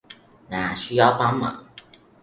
[0.49, 1.63] 哪需要幫忙